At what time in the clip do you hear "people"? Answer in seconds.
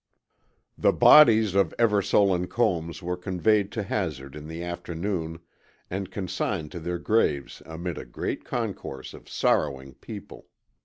9.93-10.47